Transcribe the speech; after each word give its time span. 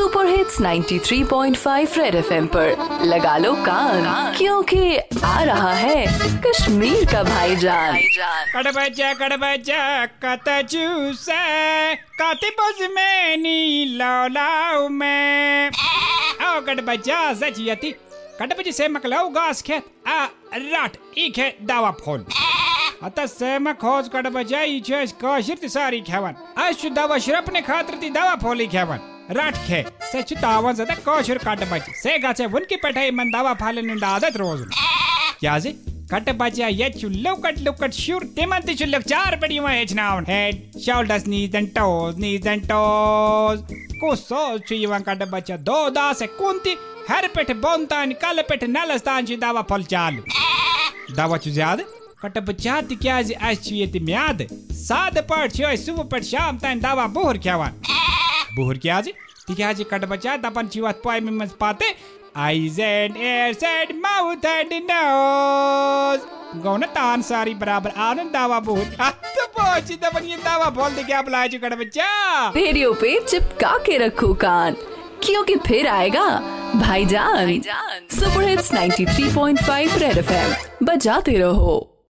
Super 0.00 0.26
hits 0.26 0.60
93.5 0.60 1.98
red 1.98 2.14
FM 2.14 2.46
पर। 2.46 3.02
लगा 3.04 3.38
लो 3.38 3.54
कान, 3.54 4.32
क्योंकि 4.36 4.98
आ 5.24 5.42
रहा 5.42 5.72
है 5.72 6.06
कश्मीर 6.40 7.04
का 7.04 7.22
भाईजान। 7.22 7.98
कड़बजा 8.54 9.14
कड़बजा 9.14 10.06
कत 10.24 10.66
चूसे 10.70 11.94
में 12.88 13.36
नी 13.36 13.84
आओ 16.40 16.60
कड़बजा 16.60 17.32
कड़बजी 18.40 18.72
से 18.72 18.88
गास 19.30 19.62
खेत। 19.62 19.82
आ 20.08 20.26
दावा 21.62 21.90
से 23.26 23.74
खोज 23.74 24.08
कड़बजा 24.08 24.62
काशिर 25.22 25.56
सारी 25.68 26.00
खेवन। 26.00 26.34
अश 26.58 26.86
दावा 26.86 27.18
शरप 27.18 27.50
खातिर 27.62 27.94
ती 27.94 28.10
दावा 28.10 28.34
फोली 28.34 28.66
खेवन। 28.66 29.19
राट 29.32 29.56
खे 29.66 29.84
उनकी 32.46 32.76
पठाई 32.76 33.10
मन 33.10 33.30
दावा 33.30 33.52
निंदा 33.82 34.08
आदत 34.08 34.36
रोज। 34.36 34.60
क्या 35.40 35.58
कट 36.12 36.30
बचा 36.36 36.66
ये 36.68 36.88
चुल्लो 36.90 37.34
कट 37.42 37.58
लुकट 37.58 37.92
शूर 37.94 38.24
तिमन 38.36 38.60
ति 38.66 38.74
चुल्लो 38.74 38.98
चार 39.00 39.36
बड़ी 39.36 39.58
वहाँ 39.58 39.74
हेचनाउन 39.74 40.24
head 40.28 40.54
shoulders, 40.80 41.24
knees 41.24 41.54
and 41.54 41.68
toes, 41.74 42.16
knees 42.16 42.46
and 42.46 42.66
toes 42.70 43.60
को 44.00 44.14
सो 44.16 44.58
चुई 44.58 44.86
वहाँ 44.86 45.02
कट 45.02 45.22
बचा 45.30 45.56
दो 45.58 45.78
दा 45.90 46.12
से 46.12 46.26
कुंती। 46.26 46.76
हर 47.10 47.26
पेट 47.28 47.50
बोंतान, 47.56 48.12
कल 48.12 48.42
पेट 48.48 48.64
नलस्तान 48.66 49.26
ची 49.26 49.36
दावा 49.36 49.62
फल 49.70 49.82
चालू। 49.84 50.22
दावा 51.16 51.36
चु 51.36 51.50
ज़्यादा? 51.50 51.84
कट 52.22 52.38
बचा 52.44 52.80
ति 52.80 52.96
क्या 52.96 53.20
जी 53.22 53.34
आज 53.34 53.56
चुई 53.68 53.86
ति 53.86 54.00
म्याद। 54.00 54.46
साद 54.80 55.18
सुबह 55.78 56.02
पट 56.12 56.22
शाम 56.24 56.58
तान 56.58 56.80
दावा 56.80 57.06
बुहर 57.08 57.38
ख्यावान। 57.38 57.72
बुहर 58.56 58.78
क्या 58.78 59.00
जी 59.00 59.12
ति 59.46 59.54
क्या 59.54 59.72
जी 59.72 59.84
कट 59.84 60.04
बचा 60.04 60.36
दपन 60.36 60.66
चिवात 60.66 61.02
पाई 61.04 61.20
में 61.20 61.32
मस 61.32 61.52
पाते। 61.60 61.94
Eyes 62.38 62.76
and 62.78 63.16
ears 63.16 63.62
and 63.62 63.96
mouth 64.02 64.44
and 64.44 64.72
nose 64.90 66.26
गौन 66.62 66.82
तान 66.82 67.22
सारी 67.22 67.54
बराबर 67.54 67.90
आनंद 67.90 68.30
दावा 68.32 68.60
बहुत 68.66 68.86
तो 69.36 69.46
पहुँची 69.46 69.94
दबन 69.94 70.24
ये 70.24 70.36
दावा 70.36 70.70
बोल 70.70 70.90
दे 70.90 71.02
क्या 71.02 71.22
बुलाया 71.22 71.46
चुका 71.46 71.68
बच्चा 71.68 72.48
रेडियो 72.48 72.92
पे 72.92 73.20
चिपका 73.20 73.76
के 73.78 73.98
रखो 73.98 74.34
कान 74.34 74.76
क्योंकि 75.22 75.56
फिर 75.56 75.86
आएगा 75.88 76.26
भाईजान। 76.76 77.60
सुपर 78.10 78.48
हिट्स 78.48 78.72
93.5 78.72 79.98
रेड 79.98 80.18
एफएम 80.18 80.86
बजाते 80.86 81.38
रहो। 81.38 81.99